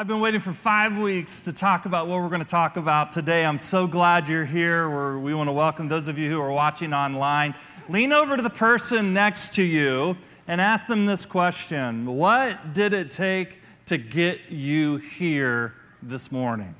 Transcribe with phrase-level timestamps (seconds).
[0.00, 3.12] I've been waiting for five weeks to talk about what we're going to talk about
[3.12, 3.44] today.
[3.44, 4.88] I'm so glad you're here.
[4.88, 7.54] We're, we want to welcome those of you who are watching online.
[7.86, 10.16] Lean over to the person next to you
[10.48, 13.58] and ask them this question What did it take
[13.88, 16.74] to get you here this morning?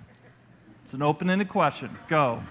[0.84, 1.94] It's an open ended question.
[2.08, 2.42] Go.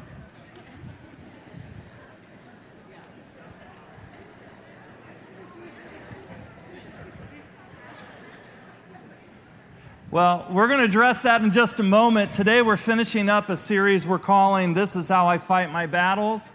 [10.11, 12.33] Well, we're going to address that in just a moment.
[12.33, 16.49] Today, we're finishing up a series we're calling This is How I Fight My Battles.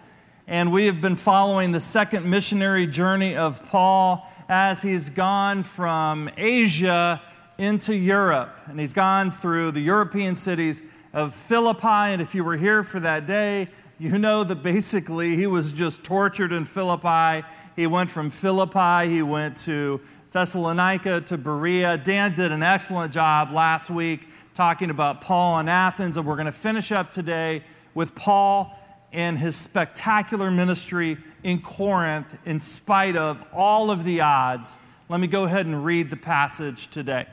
[0.45, 6.29] And we have been following the second missionary journey of Paul as he's gone from
[6.35, 7.21] Asia
[7.57, 8.59] into Europe.
[8.65, 10.81] And he's gone through the European cities
[11.13, 11.87] of Philippi.
[11.87, 16.03] And if you were here for that day, you know that basically he was just
[16.03, 17.47] tortured in Philippi.
[17.77, 20.01] He went from Philippi, he went to
[20.35, 21.97] Thessalonica to Berea.
[21.97, 26.45] Dan did an excellent job last week talking about Paul in Athens, and we're going
[26.45, 28.77] to finish up today with Paul
[29.13, 34.77] and his spectacular ministry in Corinth in spite of all of the odds.
[35.07, 37.27] Let me go ahead and read the passage today.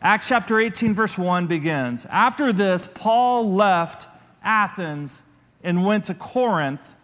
[0.00, 4.08] Acts chapter 18, verse 1 begins After this, Paul left
[4.42, 5.20] Athens
[5.62, 6.94] and went to Corinth,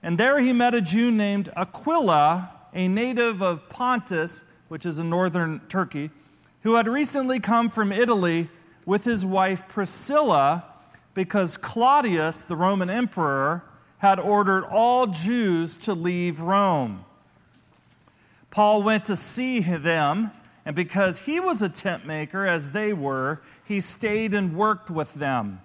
[0.00, 5.10] and there he met a Jew named Aquila, a native of Pontus which is in
[5.10, 6.10] northern Turkey,
[6.62, 8.48] who had recently come from Italy
[8.84, 10.64] with his wife Priscilla
[11.14, 13.64] because Claudius, the Roman emperor,
[13.98, 17.04] had ordered all Jews to leave Rome.
[18.50, 20.30] Paul went to see them,
[20.64, 25.14] and because he was a tent maker, as they were, he stayed and worked with
[25.14, 25.60] them.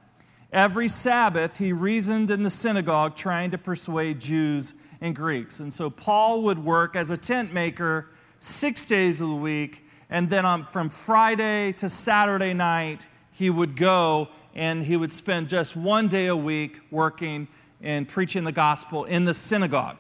[0.51, 5.59] Every Sabbath, he reasoned in the synagogue, trying to persuade Jews and Greeks.
[5.59, 8.07] And so Paul would work as a tent maker
[8.41, 9.85] six days of the week.
[10.09, 15.47] And then on, from Friday to Saturday night, he would go and he would spend
[15.47, 17.47] just one day a week working
[17.81, 19.97] and preaching the gospel in the synagogue.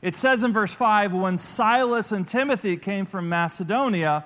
[0.00, 4.24] It says in verse 5 when Silas and Timothy came from Macedonia,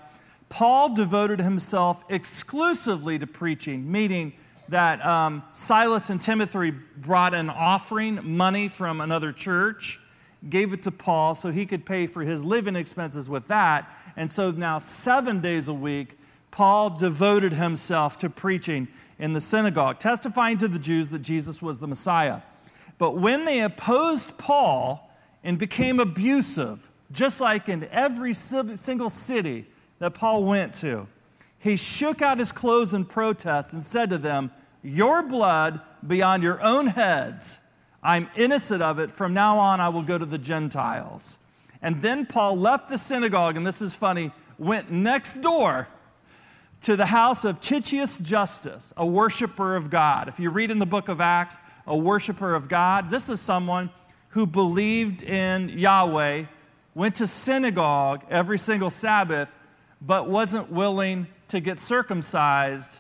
[0.50, 4.34] Paul devoted himself exclusively to preaching, meaning
[4.68, 9.98] that um, Silas and Timothy brought an offering, money from another church,
[10.48, 13.88] gave it to Paul so he could pay for his living expenses with that.
[14.16, 16.18] And so now, seven days a week,
[16.50, 18.88] Paul devoted himself to preaching
[19.18, 22.40] in the synagogue, testifying to the Jews that Jesus was the Messiah.
[22.98, 25.10] But when they opposed Paul
[25.42, 29.66] and became abusive, just like in every single city
[29.98, 31.06] that Paul went to,
[31.58, 34.50] he shook out his clothes in protest and said to them,
[34.82, 37.58] Your blood be on your own heads.
[38.02, 39.10] I'm innocent of it.
[39.10, 41.38] From now on, I will go to the Gentiles.
[41.80, 45.88] And then Paul left the synagogue, and this is funny, went next door
[46.82, 50.28] to the house of Titius Justus, a worshiper of God.
[50.28, 53.90] If you read in the book of Acts, a worshiper of God, this is someone
[54.30, 56.44] who believed in Yahweh,
[56.94, 59.48] went to synagogue every single Sabbath,
[60.00, 62.98] but wasn't willing to get circumcised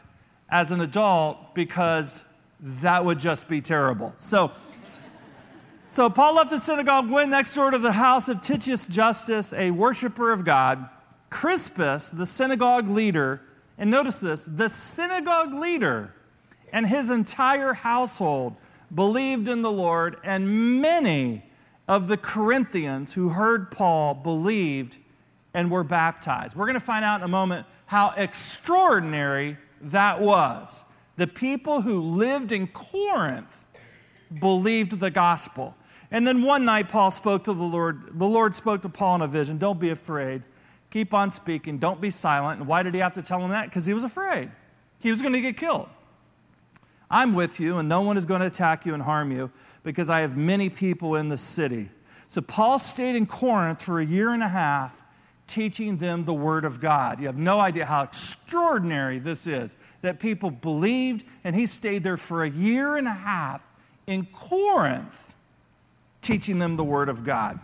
[0.48, 2.22] as an adult because
[2.60, 4.12] that would just be terrible.
[4.18, 4.52] So,
[5.92, 9.70] so Paul left the synagogue, went next door to the house of Titius Justus, a
[9.70, 10.88] worshiper of God.
[11.28, 13.42] Crispus, the synagogue leader,
[13.76, 16.14] and notice this the synagogue leader
[16.72, 18.56] and his entire household
[18.94, 21.44] believed in the Lord, and many
[21.86, 24.96] of the Corinthians who heard Paul believed
[25.52, 26.56] and were baptized.
[26.56, 30.84] We're going to find out in a moment how extraordinary that was.
[31.16, 33.62] The people who lived in Corinth
[34.40, 35.74] believed the gospel.
[36.12, 38.18] And then one night, Paul spoke to the Lord.
[38.18, 40.42] The Lord spoke to Paul in a vision Don't be afraid.
[40.90, 41.78] Keep on speaking.
[41.78, 42.60] Don't be silent.
[42.60, 43.64] And why did he have to tell him that?
[43.64, 44.50] Because he was afraid.
[45.00, 45.88] He was going to get killed.
[47.10, 49.50] I'm with you, and no one is going to attack you and harm you
[49.82, 51.88] because I have many people in the city.
[52.28, 55.02] So Paul stayed in Corinth for a year and a half
[55.46, 57.20] teaching them the Word of God.
[57.20, 62.16] You have no idea how extraordinary this is that people believed, and he stayed there
[62.16, 63.62] for a year and a half
[64.06, 65.32] in Corinth
[66.22, 67.58] teaching them the Word of God.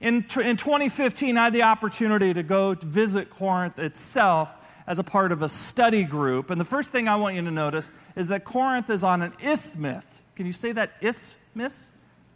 [0.00, 4.50] In, in 2015, I had the opportunity to go to visit Corinth itself
[4.86, 6.50] as a part of a study group.
[6.50, 9.32] And the first thing I want you to notice is that Corinth is on an
[9.42, 10.04] isthmus.
[10.36, 10.92] Can you say that?
[11.02, 11.90] Isthmus?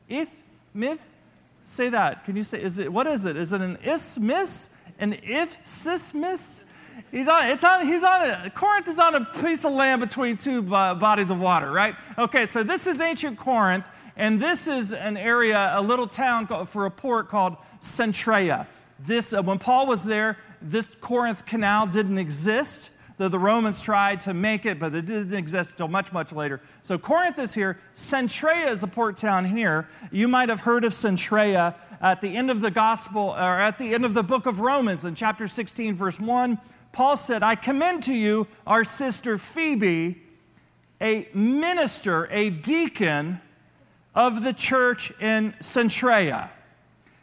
[0.08, 0.98] Isthmus?
[1.64, 2.24] Say that.
[2.24, 3.36] Can you say, is it, what is it?
[3.36, 4.70] Is it an isthmus?
[4.98, 6.64] An isthmus?
[7.12, 10.36] He's on, it's on, he's on, a, Corinth is on a piece of land between
[10.36, 11.94] two bodies of water, right?
[12.16, 13.86] Okay, so this is ancient Corinth.
[14.18, 18.66] And this is an area, a little town for a port called Cenchreae.
[18.98, 22.90] This, uh, when Paul was there, this Corinth Canal didn't exist.
[23.16, 26.60] though the Romans tried to make it, but it didn't exist until much, much later.
[26.82, 27.78] So Corinth is here.
[27.94, 29.88] Cenchreae is a port town here.
[30.12, 33.92] You might have heard of Cenchreae at the end of the gospel, or at the
[33.92, 36.58] end of the book of Romans in chapter 16, verse 1.
[36.92, 40.22] Paul said, I commend to you our sister Phoebe,
[41.00, 43.40] a minister, a deacon
[44.18, 46.50] of the church in Cenchreae.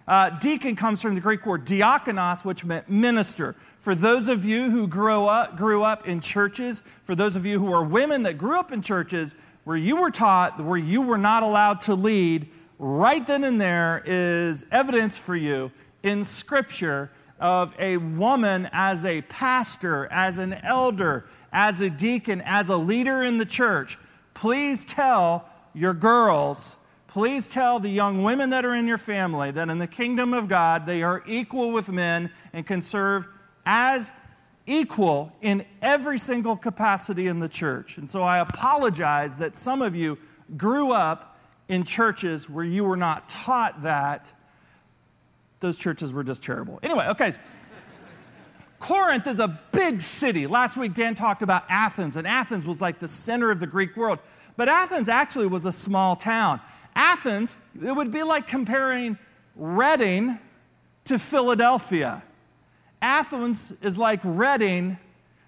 [0.07, 3.53] Uh, deacon comes from the Greek word diakonos, which meant minister.
[3.81, 7.59] For those of you who grew up, grew up in churches, for those of you
[7.59, 11.17] who are women that grew up in churches where you were taught, where you were
[11.17, 12.47] not allowed to lead,
[12.79, 15.71] right then and there is evidence for you
[16.01, 22.69] in Scripture of a woman as a pastor, as an elder, as a deacon, as
[22.69, 23.99] a leader in the church.
[24.33, 26.77] Please tell your girls
[27.15, 30.49] Please tell the young women that are in your family that in the kingdom of
[30.49, 33.25] God, they are equal with men and can serve
[33.65, 34.11] as
[34.67, 37.97] equal in every single capacity in the church.
[37.97, 40.17] And so I apologize that some of you
[40.57, 41.39] grew up
[41.69, 44.33] in churches where you were not taught that.
[45.61, 46.79] Those churches were just terrible.
[46.83, 47.31] Anyway, okay.
[48.81, 50.47] Corinth is a big city.
[50.47, 53.95] Last week, Dan talked about Athens, and Athens was like the center of the Greek
[53.95, 54.19] world.
[54.57, 56.59] But Athens actually was a small town.
[56.95, 59.17] Athens, it would be like comparing
[59.55, 60.37] Reading
[61.05, 62.23] to Philadelphia.
[63.01, 64.97] Athens is like Reading,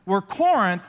[0.06, 0.88] where Corinth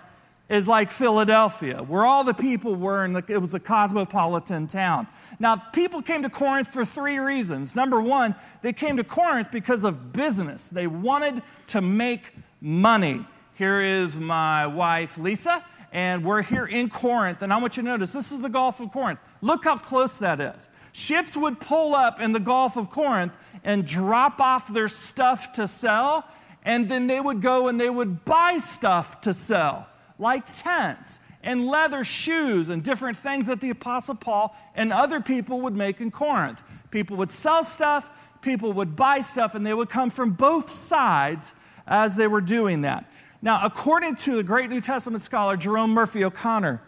[0.49, 5.07] is like Philadelphia, where all the people were, and it was a cosmopolitan town.
[5.39, 7.77] Now, people came to Corinth for three reasons.
[7.77, 13.27] Number one, they came to Corinth because of business, they wanted to make money.
[13.55, 17.43] Here is my wife, Lisa and we're here in Corinth.
[17.43, 19.21] And I want you to notice this is the Gulf of Corinth.
[19.41, 20.69] Look how close that is.
[20.93, 23.33] Ships would pull up in the Gulf of Corinth
[23.65, 26.25] and drop off their stuff to sell,
[26.65, 29.87] and then they would go and they would buy stuff to sell,
[30.19, 35.61] like tents and leather shoes and different things that the Apostle Paul and other people
[35.63, 36.63] would make in Corinth.
[36.91, 38.11] People would sell stuff,
[38.43, 41.55] people would buy stuff, and they would come from both sides
[41.87, 43.11] as they were doing that.
[43.41, 46.81] Now, according to the great New Testament scholar Jerome Murphy O'Connor,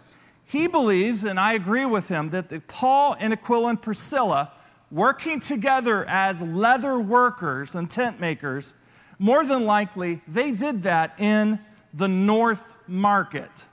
[0.44, 4.52] he believes, and I agree with him, that Paul and Aquila and Priscilla,
[4.90, 8.74] working together as leather workers and tent makers,
[9.20, 11.60] more than likely they did that in
[11.94, 13.66] the North Market.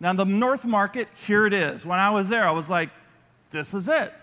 [0.00, 1.84] Now, the North Market, here it is.
[1.84, 2.88] When I was there, I was like,
[3.50, 4.14] this is it.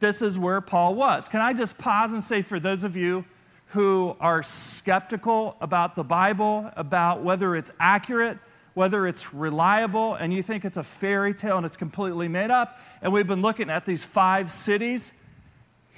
[0.00, 1.28] This is where Paul was.
[1.28, 3.24] Can I just pause and say, for those of you
[3.68, 8.38] who are skeptical about the Bible, about whether it's accurate,
[8.74, 12.78] whether it's reliable, and you think it's a fairy tale and it's completely made up.
[13.02, 15.12] And we've been looking at these five cities.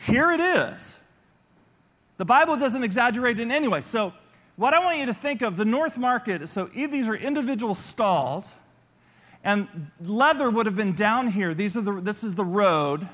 [0.07, 0.99] Here it is.
[2.17, 3.83] The Bible doesn't exaggerate in any way.
[3.83, 4.13] So,
[4.57, 8.55] what I want you to think of the North Market so these are individual stalls,
[9.43, 11.55] and leather would have been down here.
[11.55, 13.09] These are the, this is the road.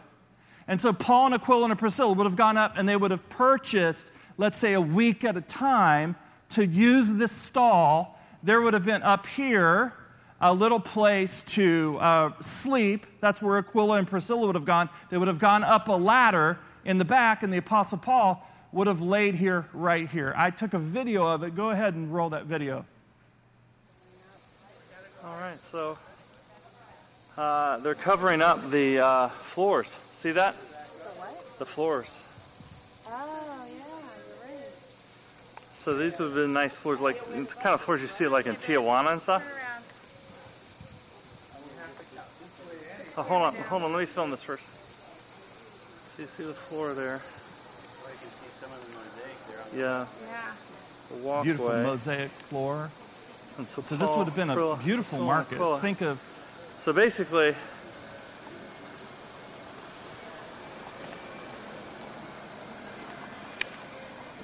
[0.66, 3.28] And so Paul and Aquila and Priscilla would have gone up and they would have
[3.28, 4.06] purchased
[4.38, 6.16] let's say, a week at a time
[6.50, 9.92] to use this stall, there would have been up here
[10.40, 13.06] a little place to uh, sleep.
[13.20, 14.88] That's where Aquila and Priscilla would have gone.
[15.10, 18.86] They would have gone up a ladder in the back, and the Apostle Paul would
[18.86, 20.34] have laid here, right here.
[20.36, 21.56] I took a video of it.
[21.56, 22.84] Go ahead and roll that video.
[25.24, 25.96] All right, so
[27.40, 29.88] uh, they're covering up the uh, floors.
[29.88, 30.52] See that?
[30.52, 32.15] The, the floors.
[35.86, 38.50] So these would have been nice floors, like the kind of floors you see like
[38.50, 39.38] in Tijuana and stuff.
[43.14, 43.92] Oh, hold on, hold on.
[43.94, 44.66] Let me film this first.
[44.66, 47.22] So you see the floor there.
[49.78, 50.02] Yeah.
[50.02, 51.22] Yeah.
[51.22, 51.54] walkway.
[51.54, 52.82] Beautiful mosaic floor.
[52.90, 55.54] So, so this would have been a beautiful market.
[55.78, 56.18] Think of.
[56.18, 57.54] So basically,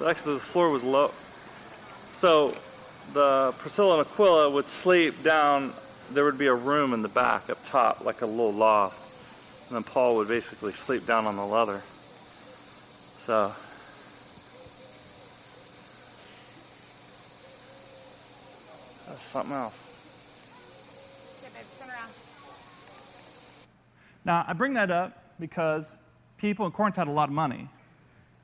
[0.06, 1.10] actually the floor was low
[2.22, 2.46] so
[3.18, 5.68] the Priscilla and Aquila would sleep down,
[6.12, 8.94] there would be a room in the back up top, like a little loft.
[9.66, 11.72] And then Paul would basically sleep down on the leather.
[11.72, 13.42] So.
[19.10, 19.80] That's something else.
[24.24, 25.96] Now, I bring that up because
[26.38, 27.68] people in Corinth had a lot of money.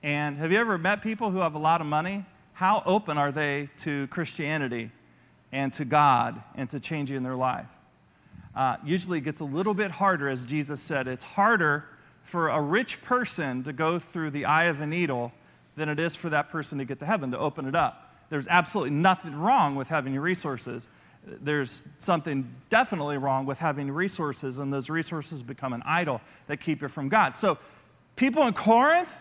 [0.02, 2.24] And have you ever met people who have a lot of money
[2.58, 4.90] how open are they to Christianity
[5.52, 7.68] and to God and to changing their life?
[8.52, 11.06] Uh, usually it gets a little bit harder, as Jesus said.
[11.06, 11.84] It's harder
[12.24, 15.30] for a rich person to go through the eye of a needle
[15.76, 18.12] than it is for that person to get to heaven, to open it up.
[18.28, 20.88] There's absolutely nothing wrong with having your resources.
[21.24, 26.82] there's something definitely wrong with having resources, and those resources become an idol that keep
[26.82, 27.36] you from God.
[27.36, 27.56] So,
[28.16, 29.14] people in Corinth,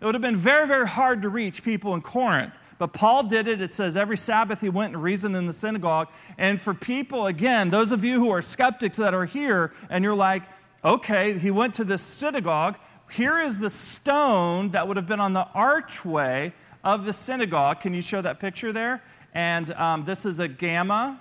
[0.00, 2.54] it would have been very, very hard to reach people in Corinth.
[2.78, 3.60] But Paul did it.
[3.60, 6.08] It says every Sabbath he went and reasoned in the synagogue.
[6.38, 10.14] And for people, again, those of you who are skeptics that are here, and you're
[10.14, 10.42] like,
[10.84, 12.76] okay, he went to this synagogue.
[13.10, 16.52] Here is the stone that would have been on the archway
[16.82, 17.80] of the synagogue.
[17.80, 19.02] Can you show that picture there?
[19.34, 21.20] And um, this is a gamma,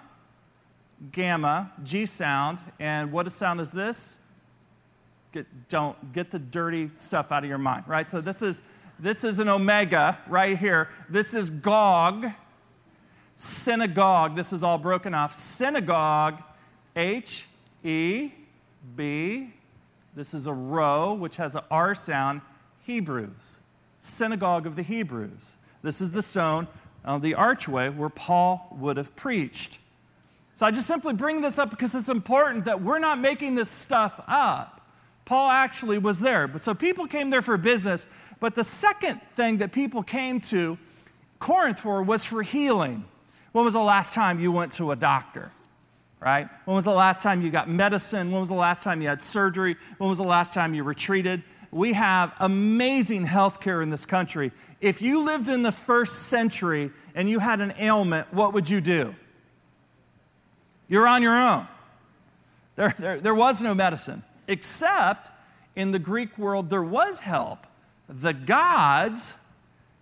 [1.12, 2.60] gamma, G sound.
[2.80, 4.18] And what a sound is this?
[5.32, 8.10] Get, don't get the dirty stuff out of your mind, right?
[8.10, 8.62] So this is
[9.04, 10.88] this is an omega right here.
[11.10, 12.28] This is Gog,
[13.36, 14.36] synagogue.
[14.36, 15.36] This is all broken off.
[15.36, 16.42] Synagogue,
[16.96, 17.46] H
[17.84, 18.32] E
[18.96, 19.54] B.
[20.16, 22.42] This is a rho which has an R sound.
[22.86, 23.58] Hebrews,
[24.02, 25.56] synagogue of the Hebrews.
[25.82, 26.68] This is the stone
[27.04, 29.80] on the archway where Paul would have preached.
[30.56, 33.70] So I just simply bring this up because it's important that we're not making this
[33.70, 34.82] stuff up.
[35.26, 36.48] Paul actually was there.
[36.48, 38.06] But so people came there for business.
[38.44, 40.78] But the second thing that people came to
[41.40, 43.06] Corinth for was for healing.
[43.54, 45.50] When was the last time you went to a doctor?
[46.20, 46.50] Right?
[46.66, 48.32] When was the last time you got medicine?
[48.32, 49.78] When was the last time you had surgery?
[49.98, 51.42] When was the last time you were treated?
[51.72, 54.52] We have amazing health care in this country.
[54.82, 58.82] If you lived in the first century and you had an ailment, what would you
[58.82, 59.16] do?
[60.90, 61.66] You're on your own.
[62.76, 65.32] There, there, there was no medicine, except
[65.78, 67.68] in the Greek world, there was help.
[68.22, 69.34] The gods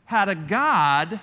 [0.06, 1.22] had a god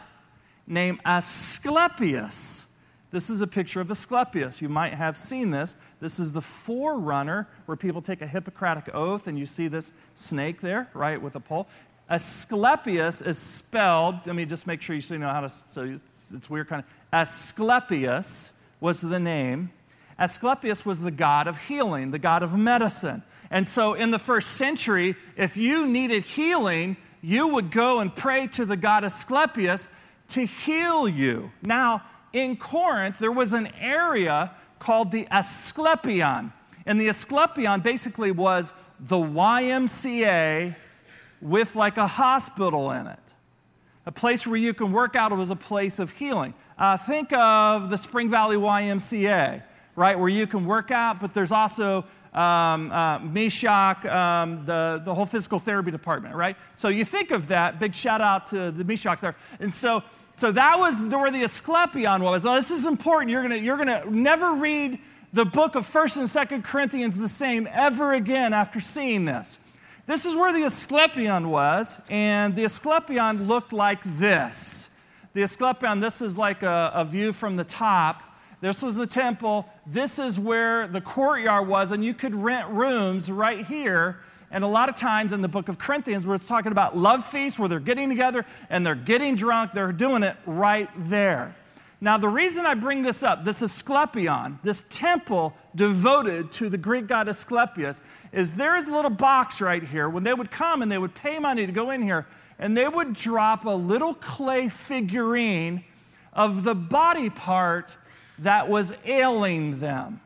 [0.67, 2.65] named Asclepius.
[3.11, 4.63] This is a picture of Asclepius.
[4.63, 5.77] You might have seen this.
[6.01, 10.61] This is the forerunner where people take a Hippocratic oath, and you see this snake
[10.61, 11.67] there, right, with a pole.
[12.09, 16.49] Asclepius is spelled, let me just make sure you know how to, so it's, it's
[16.49, 16.89] weird kind of.
[17.13, 19.71] Asclepius was the name.
[20.19, 23.23] Asclepius was the god of healing, the god of medicine.
[23.51, 28.47] And so in the first century, if you needed healing, you would go and pray
[28.49, 29.89] to the god Asclepius
[30.29, 31.51] to heal you.
[31.63, 32.03] Now,
[32.33, 36.53] in Corinth, there was an area called the Asclepion.
[36.87, 40.75] And the Asclepion basically was the YMCA
[41.41, 43.19] with like a hospital in it.
[44.07, 45.33] A place where you can work out.
[45.33, 46.55] It was a place of healing.
[46.79, 49.63] Uh, think of the Spring Valley YMCA,
[49.97, 55.15] right, where you can work out, but there's also um, uh, Meshach, um, the, the
[55.15, 56.57] whole physical therapy department, right?
[56.77, 57.79] So you think of that.
[57.79, 59.37] Big shout out to the Meshach there.
[59.61, 60.03] And so,
[60.37, 62.45] so that was where the Asclepion was.
[62.45, 63.31] Now, this is important.
[63.31, 64.99] You're going you're gonna never read
[65.33, 69.59] the book of 1st and 2nd Corinthians the same ever again after seeing this.
[70.07, 74.89] This is where the Asclepion was, and the Asclepion looked like this.
[75.35, 78.23] The Asclepion, this is like a, a view from the top
[78.61, 79.69] this was the temple.
[79.87, 84.19] This is where the courtyard was, and you could rent rooms right here.
[84.51, 87.25] And a lot of times in the book of Corinthians, where it's talking about love
[87.25, 91.55] feasts, where they're getting together and they're getting drunk, they're doing it right there.
[92.01, 97.09] Now, the reason I bring this up, this Asclepion, this temple devoted to the Greek
[97.09, 98.01] god Asclepius,
[98.33, 100.09] is there is a little box right here.
[100.09, 102.27] When they would come and they would pay money to go in here,
[102.59, 105.85] and they would drop a little clay figurine
[106.33, 107.97] of the body part
[108.41, 110.21] that was ailing them.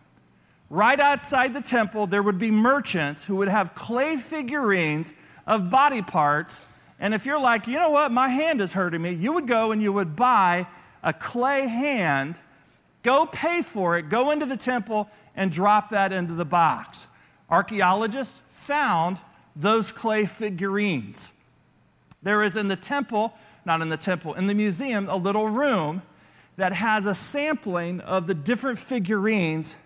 [0.70, 5.12] Right outside the temple, there would be merchants who would have clay figurines
[5.46, 6.60] of body parts.
[6.98, 9.72] And if you're like, you know what, my hand is hurting me, you would go
[9.72, 10.66] and you would buy
[11.02, 12.38] a clay hand,
[13.02, 17.06] go pay for it, go into the temple, and drop that into the box.
[17.50, 19.18] Archaeologists found
[19.54, 21.32] those clay figurines.
[22.22, 26.02] There is in the temple, not in the temple, in the museum, a little room
[26.56, 29.76] that has a sampling of the different figurines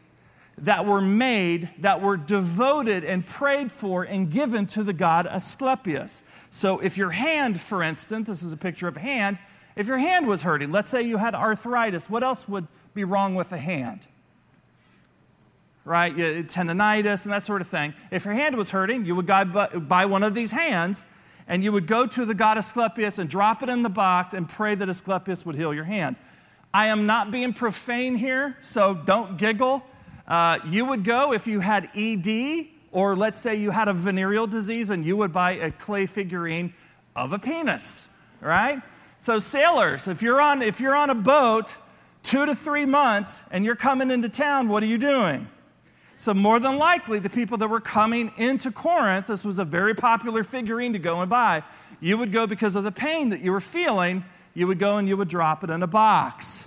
[0.58, 6.22] that were made, that were devoted and prayed for and given to the god Asclepius.
[6.50, 9.38] So, if your hand, for instance, this is a picture of a hand,
[9.76, 13.34] if your hand was hurting, let's say you had arthritis, what else would be wrong
[13.34, 14.00] with the hand?
[15.84, 16.16] Right?
[16.16, 17.92] Tendonitis and that sort of thing.
[18.10, 21.04] If your hand was hurting, you would buy one of these hands
[21.46, 24.48] and you would go to the god Asclepius and drop it in the box and
[24.48, 26.16] pray that Asclepius would heal your hand.
[26.76, 29.82] I am not being profane here, so don't giggle.
[30.28, 34.46] Uh, you would go if you had ED, or let's say you had a venereal
[34.46, 36.74] disease, and you would buy a clay figurine
[37.16, 38.06] of a penis,
[38.42, 38.82] right?
[39.20, 41.74] So, sailors, if you're on, if you're on a boat
[42.22, 45.48] two to three months and you're coming into town, what are you doing?
[46.18, 49.94] So, more than likely, the people that were coming into Corinth, this was a very
[49.94, 51.62] popular figurine to go and buy.
[52.00, 55.06] You would go because of the pain that you were feeling you would go and
[55.06, 56.66] you would drop it in a box.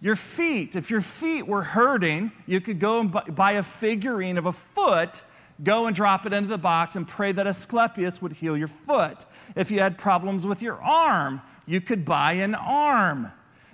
[0.00, 4.46] Your feet, if your feet were hurting, you could go and buy a figurine of
[4.46, 5.22] a foot,
[5.62, 9.26] go and drop it into the box and pray that Asclepius would heal your foot.
[9.54, 13.30] If you had problems with your arm, you could buy an arm.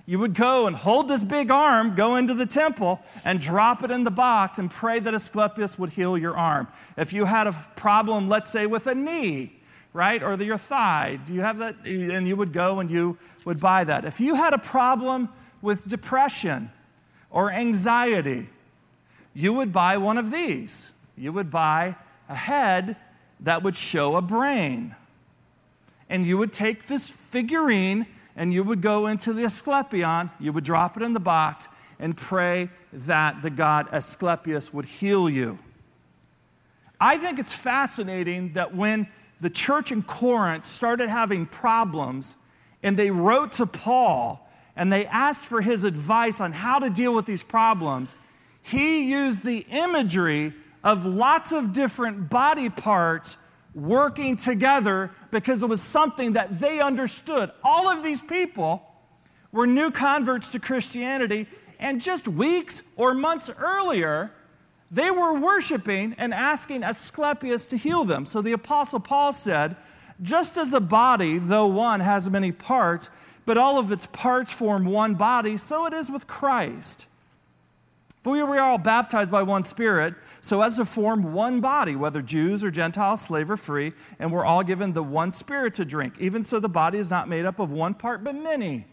[0.07, 3.93] You would go and hold this big arm, go into the temple, and drop it
[3.93, 6.67] in the box and pray that Asclepius would heal your arm.
[6.97, 9.62] If you had a problem, let's say, with a knee,
[9.93, 11.77] right, or the, your thigh, do you have that?
[11.85, 14.05] And you would go and you would buy that.
[14.05, 15.29] If you had a problem
[15.61, 16.71] with depression
[17.31, 18.49] or anxiety,
[19.35, 20.91] you would buy one of these.
[21.17, 21.97] You would buy
[22.29, 22.97] a head
[23.41, 24.95] that would show a brain.
[26.09, 28.07] And you would take this figurine
[28.37, 31.69] and you would go into the Asclepion, you would drop it in the box,
[31.99, 35.59] and pray that the god Asclepius would heal you.
[37.01, 39.09] I think it's fascinating that when
[39.43, 42.37] the church in Corinth started having problems
[42.83, 47.13] and they wrote to Paul and they asked for his advice on how to deal
[47.13, 48.15] with these problems,
[48.63, 53.37] he used the imagery of lots of different body parts
[53.75, 57.51] working together because it was something that they understood.
[57.65, 58.83] All of these people
[59.51, 61.49] were new converts to Christianity,
[61.81, 64.31] and just weeks or months earlier,
[64.93, 68.27] they were worshiping and asking Asclepius to heal them.
[68.27, 69.75] So the Apostle Paul said,
[70.21, 73.11] Just as a body, though one, has many parts,
[73.47, 77.07] but all of its parts form one body, so it is with Christ.
[78.23, 82.21] For we were all baptized by one Spirit, so as to form one body, whether
[82.21, 86.15] Jews or Gentiles, slave or free, and we're all given the one Spirit to drink.
[86.21, 88.87] Even so, the body is not made up of one part, but many.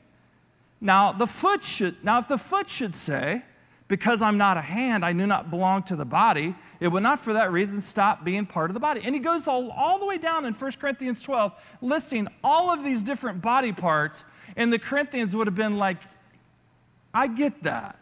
[0.82, 3.44] Now, the foot should, now if the foot should say,
[3.90, 7.20] because I'm not a hand, I do not belong to the body, it would not
[7.20, 9.02] for that reason stop being part of the body.
[9.04, 12.84] And he goes all, all the way down in 1 Corinthians 12, listing all of
[12.84, 14.24] these different body parts,
[14.56, 15.98] and the Corinthians would have been like,
[17.14, 18.00] I get that.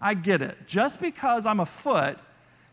[0.00, 0.66] I get it.
[0.66, 2.18] Just because I'm a foot,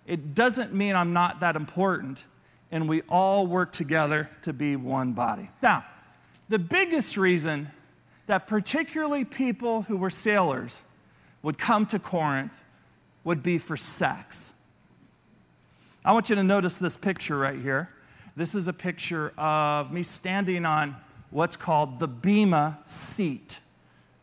[0.07, 2.25] it doesn't mean I'm not that important,
[2.71, 5.51] and we all work together to be one body.
[5.61, 5.85] Now,
[6.49, 7.69] the biggest reason
[8.25, 10.81] that particularly people who were sailors
[11.43, 12.53] would come to Corinth
[13.23, 14.53] would be for sex.
[16.03, 17.89] I want you to notice this picture right here.
[18.35, 20.95] This is a picture of me standing on
[21.29, 23.59] what's called the Bema seat,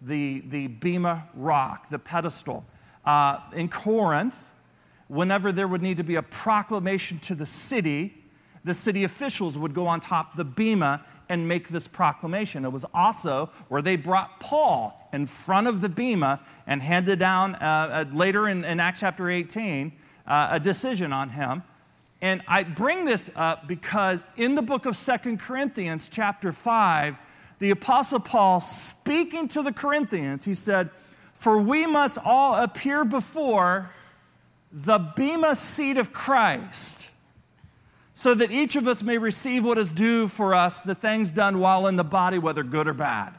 [0.01, 2.65] the, the Bema rock, the pedestal.
[3.05, 4.51] Uh, in Corinth,
[5.09, 8.15] whenever there would need to be a proclamation to the city,
[8.65, 12.65] the city officials would go on top the bema and make this proclamation.
[12.65, 17.55] It was also where they brought Paul in front of the bema and handed down
[17.57, 17.59] uh,
[18.11, 19.93] uh, later in, in, Acts chapter 18
[20.27, 21.63] uh, a decision on him.
[22.21, 27.17] And I bring this up because in the book of Second Corinthians, chapter 5,
[27.61, 30.91] the Apostle Paul, speaking to the Corinthians, he said,
[31.35, 33.91] for we must all appear before
[34.73, 37.09] the Bema seat of Christ,
[38.13, 41.61] so that each of us may receive what is due for us, the things done
[41.61, 43.35] while in the body, whether good or bad.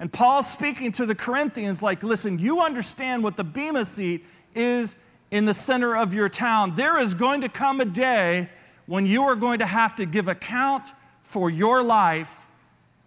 [0.00, 4.94] And Paul's speaking to the Corinthians, like, listen, you understand what the Bema seat is
[5.30, 6.76] in the center of your town.
[6.76, 8.48] There is going to come a day
[8.86, 12.46] when you are going to have to give account for your life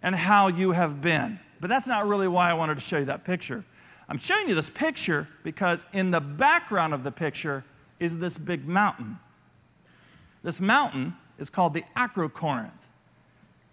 [0.02, 1.40] and how you have been.
[1.60, 3.64] But that's not really why I wanted to show you that picture.
[4.08, 7.64] I'm showing you this picture because in the background of the picture
[7.98, 9.18] is this big mountain.
[10.42, 12.70] This mountain is called the Acrocorinth.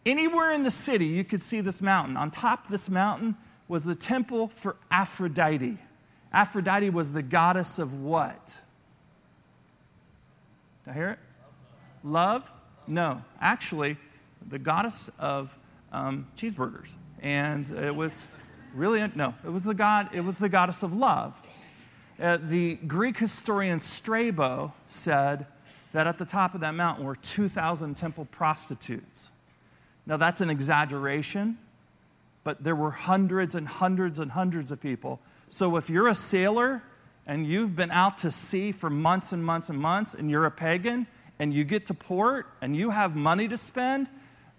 [0.06, 2.18] Anywhere in the city, you could see this mountain.
[2.18, 3.36] On top of this mountain
[3.68, 5.78] was the temple for Aphrodite.
[6.32, 8.58] Aphrodite was the goddess of what?
[10.86, 11.20] Did I hear it?
[12.04, 12.50] Love?
[12.88, 13.22] No.
[13.42, 13.98] Actually,
[14.48, 15.54] the goddess of
[15.92, 16.92] um, cheeseburgers.
[17.22, 18.24] And it was
[18.74, 19.06] Really?
[19.16, 19.34] No.
[19.44, 20.10] It was the god.
[20.14, 21.40] It was the goddess of love.
[22.20, 25.48] Uh, the Greek historian Strabo said
[25.94, 29.32] that at the top of that mountain were 2,000 temple prostitutes.
[30.10, 31.60] Now that's an exaggeration,
[32.44, 35.20] but there were hundreds and hundreds and hundreds of people.
[35.50, 36.82] So if you're a sailor
[37.28, 40.52] and you've been out to sea for months and months and months, and you're a
[40.52, 41.06] pagan,
[41.38, 44.08] and you get to port and you have money to spend,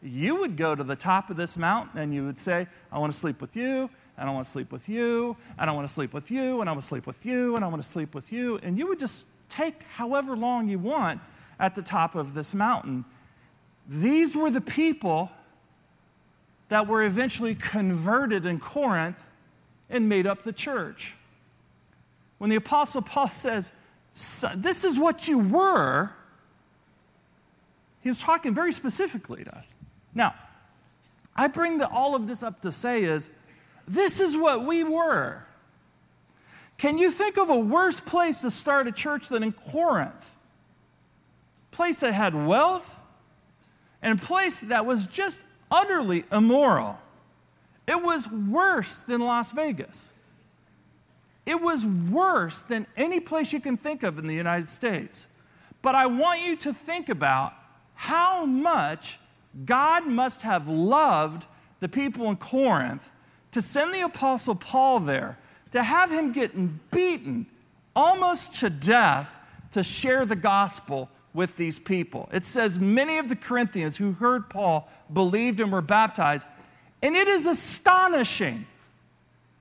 [0.02, 3.12] you would go to the top of this mountain and you would say, I want
[3.12, 5.92] to sleep with you, and I want to sleep with you, and I want to
[5.92, 8.14] sleep with you, and I want to sleep with you, and I want to sleep
[8.14, 8.60] with you.
[8.62, 11.20] And you would just take however long you want
[11.58, 13.04] at the top of this mountain.
[13.88, 15.30] These were the people
[16.70, 19.18] that were eventually converted in Corinth
[19.90, 21.14] and made up the church.
[22.38, 23.72] When the Apostle Paul says,
[24.56, 26.10] This is what you were,
[28.00, 29.66] he was talking very specifically to us.
[30.14, 30.34] Now,
[31.36, 33.30] I bring the, all of this up to say is
[33.86, 35.44] This is what we were.
[36.78, 40.34] Can you think of a worse place to start a church than in Corinth?
[41.72, 42.96] Place that had wealth
[44.00, 46.98] and a place that was just utterly immoral.
[47.86, 50.12] It was worse than Las Vegas.
[51.46, 55.26] It was worse than any place you can think of in the United States.
[55.82, 57.54] But I want you to think about
[57.94, 59.18] how much
[59.64, 61.46] God must have loved
[61.80, 63.10] the people in Corinth
[63.52, 65.38] to send the Apostle Paul there,
[65.72, 67.46] to have him getting beaten
[67.96, 69.38] almost to death
[69.72, 72.28] to share the gospel with these people.
[72.32, 76.46] It says many of the Corinthians who heard Paul believed and were baptized.
[77.02, 78.66] And it is astonishing.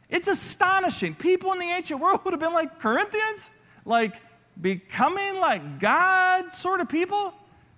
[0.10, 1.16] It's astonishing.
[1.16, 3.50] People in the ancient world would have been like Corinthians,
[3.86, 4.16] like
[4.60, 7.34] becoming like God sort of people.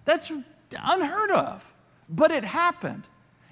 [0.05, 0.31] That's
[0.71, 1.73] unheard of.
[2.09, 3.07] But it happened.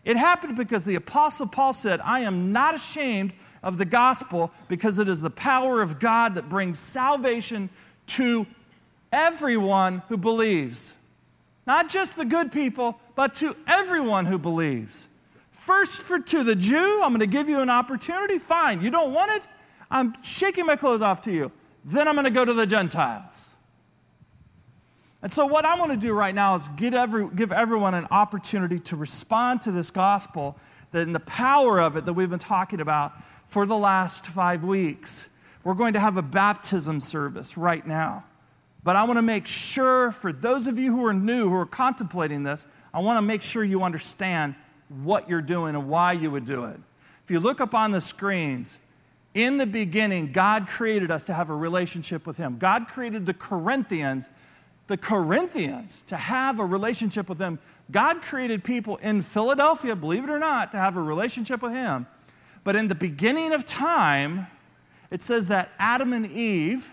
[0.05, 4.97] It happened because the Apostle Paul said, I am not ashamed of the gospel because
[4.97, 7.69] it is the power of God that brings salvation
[8.07, 8.47] to
[9.11, 10.93] everyone who believes.
[11.65, 15.07] Not just the good people, but to everyone who believes.
[15.51, 18.37] First, for to the Jew, I'm going to give you an opportunity.
[18.37, 19.47] Fine, you don't want it?
[19.91, 21.51] I'm shaking my clothes off to you.
[21.85, 23.49] Then I'm going to go to the Gentiles.
[25.21, 28.79] And so, what I want to do right now is every, give everyone an opportunity
[28.79, 30.55] to respond to this gospel
[30.91, 33.13] that in the power of it that we've been talking about
[33.45, 35.27] for the last five weeks.
[35.63, 38.23] We're going to have a baptism service right now.
[38.83, 41.65] But I want to make sure, for those of you who are new, who are
[41.65, 44.55] contemplating this, I want to make sure you understand
[45.03, 46.79] what you're doing and why you would do it.
[47.23, 48.77] If you look up on the screens,
[49.33, 52.57] in the beginning, God created us to have a relationship with Him.
[52.57, 54.27] God created the Corinthians,
[54.87, 57.59] the Corinthians, to have a relationship with Him.
[57.91, 62.07] God created people in Philadelphia, believe it or not, to have a relationship with Him.
[62.63, 64.47] But in the beginning of time,
[65.11, 66.91] it says that Adam and Eve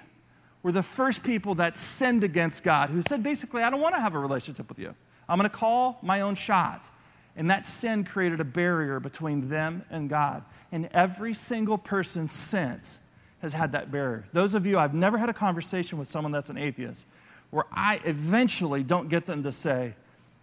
[0.66, 4.00] were the first people that sinned against God, who said, basically, I don't want to
[4.00, 4.96] have a relationship with you.
[5.28, 6.90] I'm going to call my own shots.
[7.36, 10.42] And that sin created a barrier between them and God.
[10.72, 12.98] And every single person since
[13.42, 14.24] has had that barrier.
[14.32, 17.06] Those of you, I've never had a conversation with someone that's an atheist
[17.50, 19.94] where I eventually don't get them to say,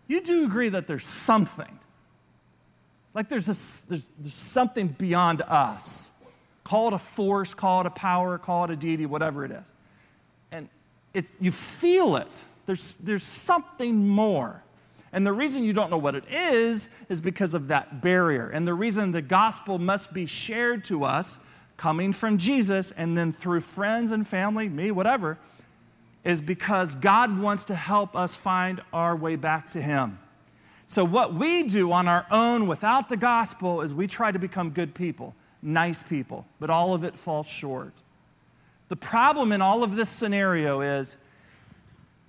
[0.07, 1.79] You do agree that there's something.
[3.13, 6.11] Like there's, a, there's, there's something beyond us.
[6.63, 9.72] Call it a force, call it a power, call it a deity, whatever it is.
[11.13, 12.27] It's, you feel it.
[12.65, 14.63] There's, there's something more.
[15.11, 18.49] And the reason you don't know what it is is because of that barrier.
[18.49, 21.37] And the reason the gospel must be shared to us,
[21.77, 25.37] coming from Jesus and then through friends and family, me, whatever,
[26.23, 30.17] is because God wants to help us find our way back to Him.
[30.87, 34.69] So, what we do on our own without the gospel is we try to become
[34.69, 37.93] good people, nice people, but all of it falls short.
[38.93, 41.15] The problem in all of this scenario is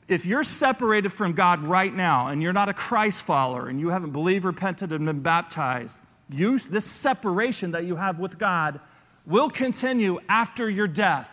[0.09, 3.91] if you're separated from God right now and you're not a Christ follower and you
[3.91, 5.95] haven't believed, repented, and been baptized,
[6.31, 8.81] you, this separation that you have with God
[9.27, 11.29] will continue after your death.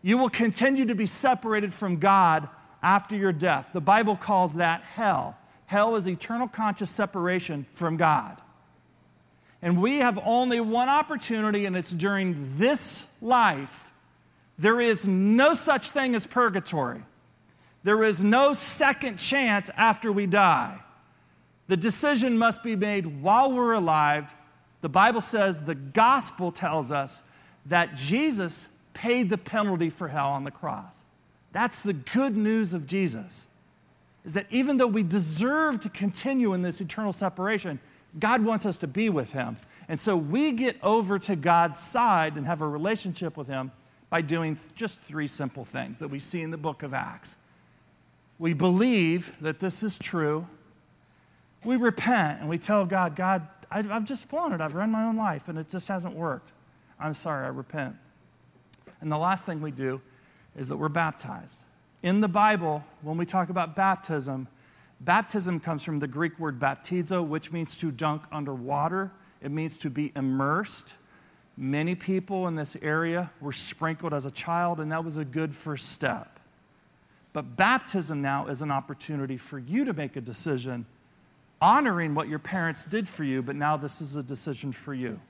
[0.00, 2.48] You will continue to be separated from God
[2.82, 3.68] after your death.
[3.74, 5.36] The Bible calls that hell.
[5.66, 8.40] Hell is eternal conscious separation from God.
[9.60, 13.92] And we have only one opportunity, and it's during this life.
[14.58, 17.02] There is no such thing as purgatory.
[17.82, 20.80] There is no second chance after we die.
[21.66, 24.34] The decision must be made while we're alive.
[24.80, 27.22] The Bible says, the gospel tells us
[27.66, 30.94] that Jesus paid the penalty for hell on the cross.
[31.52, 33.46] That's the good news of Jesus.
[34.24, 37.78] Is that even though we deserve to continue in this eternal separation,
[38.18, 39.56] God wants us to be with Him.
[39.88, 43.72] And so we get over to God's side and have a relationship with Him
[44.10, 47.36] by doing just three simple things that we see in the book of Acts
[48.38, 50.46] we believe that this is true.
[51.64, 54.60] We repent and we tell God, God, I've just blown it.
[54.60, 56.52] I've run my own life and it just hasn't worked.
[56.98, 57.96] I'm sorry, I repent.
[59.00, 60.00] And the last thing we do
[60.56, 61.58] is that we're baptized.
[62.02, 64.46] In the Bible, when we talk about baptism,
[65.00, 69.10] baptism comes from the Greek word baptizo, which means to dunk underwater.
[69.44, 70.94] It means to be immersed.
[71.56, 75.54] Many people in this area were sprinkled as a child, and that was a good
[75.54, 76.40] first step.
[77.34, 80.86] But baptism now is an opportunity for you to make a decision
[81.60, 85.20] honoring what your parents did for you, but now this is a decision for you.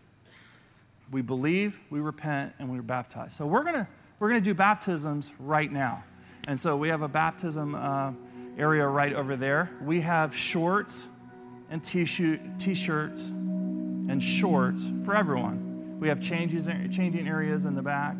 [1.11, 3.37] We believe, we repent, and we're baptized.
[3.37, 3.89] So we're going to
[4.21, 6.05] we're to do baptisms right now.
[6.47, 8.13] And so we have a baptism uh,
[8.57, 9.71] area right over there.
[9.83, 11.09] We have shorts
[11.69, 13.33] and t shirts
[14.09, 15.99] and shorts for everyone.
[16.01, 18.17] We have changes, changing areas in the back.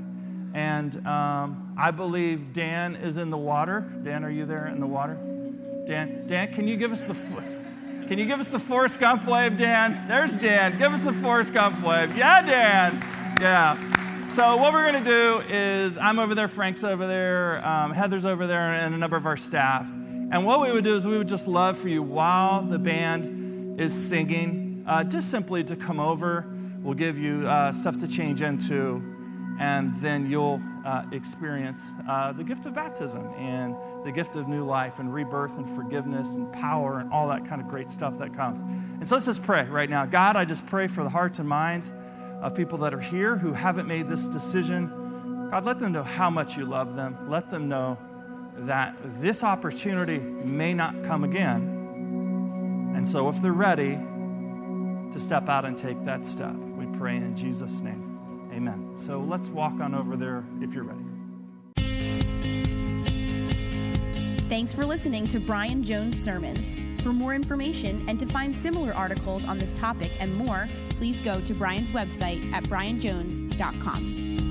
[0.55, 3.81] And um, I believe Dan is in the water.
[4.03, 5.15] Dan, are you there in the water?
[5.87, 7.15] Dan, Dan, can you give us the
[8.07, 10.07] can you give us the Forrest Gump wave, Dan?
[10.07, 10.77] There's Dan.
[10.77, 12.15] Give us the Forrest Gump wave.
[12.15, 13.03] Yeah, Dan.
[13.41, 14.29] Yeah.
[14.35, 18.47] So what we're to do is I'm over there, Frank's over there, um, Heather's over
[18.47, 19.87] there, and a number of our staff.
[19.87, 23.81] And what we would do is we would just love for you while the band
[23.81, 26.47] is singing, uh, just simply to come over.
[26.83, 29.03] We'll give you uh, stuff to change into
[29.59, 34.65] and then you'll uh, experience uh, the gift of baptism and the gift of new
[34.65, 38.35] life and rebirth and forgiveness and power and all that kind of great stuff that
[38.35, 38.61] comes.
[38.61, 40.07] And so let's just pray right now.
[40.07, 41.93] God, I just pray for the hearts and minds
[42.43, 45.49] of people that are here who haven't made this decision.
[45.51, 47.31] God, let them know how much you love them.
[47.31, 47.97] Let them know
[48.59, 52.93] that this opportunity may not come again.
[52.97, 53.99] And so if they're ready
[55.13, 58.51] to step out and take that step, we pray in Jesus' name.
[58.53, 58.95] Amen.
[58.99, 61.01] So let's walk on over there if you're ready.
[64.49, 66.79] Thanks for listening to Brian Jones Sermons.
[67.03, 71.41] For more information and to find similar articles on this topic and more, please go
[71.41, 74.44] to Brian's website at brianjones.com.